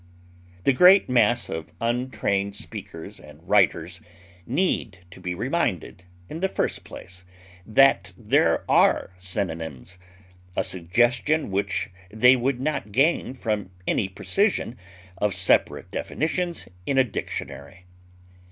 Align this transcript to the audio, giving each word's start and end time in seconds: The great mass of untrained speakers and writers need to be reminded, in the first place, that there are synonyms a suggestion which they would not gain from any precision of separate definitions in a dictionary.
The 0.63 0.73
great 0.73 1.09
mass 1.09 1.47
of 1.47 1.71
untrained 1.79 2.55
speakers 2.55 3.19
and 3.19 3.47
writers 3.47 4.01
need 4.47 4.97
to 5.11 5.19
be 5.21 5.35
reminded, 5.35 6.05
in 6.27 6.39
the 6.39 6.49
first 6.49 6.83
place, 6.83 7.23
that 7.67 8.11
there 8.17 8.65
are 8.67 9.11
synonyms 9.19 9.99
a 10.55 10.63
suggestion 10.63 11.51
which 11.51 11.91
they 12.09 12.35
would 12.35 12.59
not 12.59 12.91
gain 12.91 13.35
from 13.35 13.69
any 13.85 14.09
precision 14.09 14.75
of 15.19 15.35
separate 15.35 15.91
definitions 15.91 16.67
in 16.87 16.97
a 16.97 17.03
dictionary. 17.03 17.85